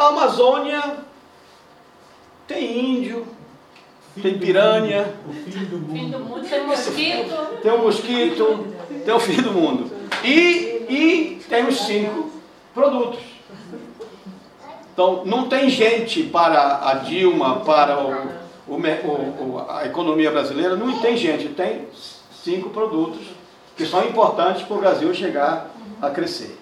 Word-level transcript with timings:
A 0.00 0.08
Amazônia 0.08 0.82
tem 2.48 2.96
índio, 2.96 3.26
tem 4.22 4.38
piranha, 4.38 5.12
O 5.28 5.32
fim 5.34 5.64
do 5.66 5.76
mundo. 5.78 6.40
tem 6.48 6.66
mosquito. 6.66 7.60
tem 7.62 7.70
o 7.70 7.78
mosquito, 7.82 8.66
tem 9.04 9.12
o 9.14 9.20
fim 9.20 9.42
do 9.42 9.52
mundo. 9.52 9.90
E, 10.24 10.86
e 10.88 11.42
temos 11.50 11.80
cinco 11.80 12.30
produtos. 12.72 13.20
Então, 14.94 15.22
não 15.26 15.50
tem 15.50 15.68
gente 15.68 16.22
para 16.22 16.80
a 16.88 16.94
Dilma, 16.94 17.56
para 17.60 18.00
o, 18.02 18.10
o- 18.68 18.76
o- 18.78 19.66
a 19.68 19.84
economia 19.84 20.30
brasileira, 20.30 20.76
não 20.76 20.98
tem 21.00 21.14
gente, 21.18 21.48
tem 21.50 21.88
cinco 22.42 22.70
produtos 22.70 23.20
que 23.76 23.84
são 23.84 24.02
importantes 24.06 24.62
para 24.62 24.76
o 24.78 24.80
Brasil 24.80 25.12
chegar 25.12 25.70
a 26.00 26.08
crescer. 26.08 26.58